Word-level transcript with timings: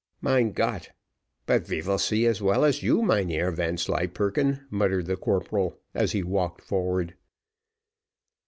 "Mein 0.19 0.51
Gott! 0.53 0.89
but 1.45 1.67
ve 1.67 1.79
vill 1.79 1.99
see 1.99 2.25
as 2.25 2.41
well 2.41 2.65
as 2.65 2.81
you, 2.81 3.03
Mynheer 3.03 3.51
Vanslyperken." 3.51 4.61
muttered 4.71 5.05
the 5.05 5.15
corporal, 5.15 5.79
as 5.93 6.11
he 6.11 6.23
walked 6.23 6.61
forward. 6.63 7.13